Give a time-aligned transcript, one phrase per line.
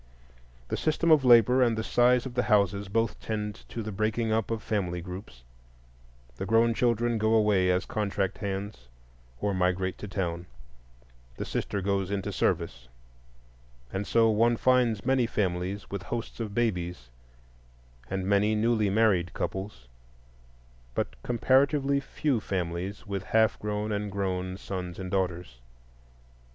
[0.69, 4.31] The system of labor and the size of the houses both tend to the breaking
[4.31, 5.43] up of family groups:
[6.37, 8.87] the grown children go away as contract hands
[9.39, 10.47] or migrate to town,
[11.37, 12.87] the sister goes into service;
[13.93, 17.11] and so one finds many families with hosts of babies,
[18.09, 19.87] and many newly married couples,
[20.95, 25.59] but comparatively few families with half grown and grown sons and daughters.